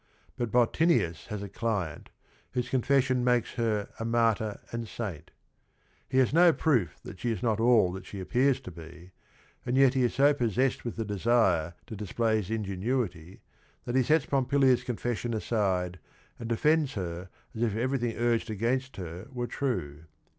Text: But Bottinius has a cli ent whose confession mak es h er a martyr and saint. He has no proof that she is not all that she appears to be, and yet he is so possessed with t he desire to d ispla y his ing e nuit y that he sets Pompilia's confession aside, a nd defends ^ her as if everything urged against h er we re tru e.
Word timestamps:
But 0.35 0.49
Bottinius 0.49 1.27
has 1.27 1.43
a 1.43 1.47
cli 1.47 1.91
ent 1.91 2.09
whose 2.53 2.71
confession 2.71 3.23
mak 3.23 3.43
es 3.43 3.51
h 3.53 3.59
er 3.59 3.89
a 3.99 4.03
martyr 4.03 4.59
and 4.71 4.87
saint. 4.87 5.29
He 6.09 6.17
has 6.17 6.33
no 6.33 6.51
proof 6.51 6.97
that 7.03 7.19
she 7.19 7.29
is 7.29 7.43
not 7.43 7.59
all 7.59 7.91
that 7.91 8.07
she 8.07 8.19
appears 8.19 8.59
to 8.61 8.71
be, 8.71 9.11
and 9.63 9.77
yet 9.77 9.93
he 9.93 10.01
is 10.01 10.15
so 10.15 10.33
possessed 10.33 10.83
with 10.83 10.95
t 10.95 11.03
he 11.03 11.07
desire 11.07 11.75
to 11.85 11.95
d 11.95 12.03
ispla 12.03 12.19
y 12.31 12.35
his 12.37 12.49
ing 12.49 12.65
e 12.65 12.75
nuit 12.77 13.13
y 13.13 13.41
that 13.85 13.95
he 13.95 14.01
sets 14.01 14.25
Pompilia's 14.25 14.83
confession 14.83 15.35
aside, 15.35 15.99
a 16.39 16.45
nd 16.45 16.49
defends 16.49 16.93
^ 16.93 16.93
her 16.95 17.29
as 17.53 17.61
if 17.61 17.75
everything 17.75 18.17
urged 18.17 18.49
against 18.49 18.97
h 18.97 19.03
er 19.05 19.27
we 19.31 19.41
re 19.41 19.47
tru 19.51 19.99
e. 19.99 20.05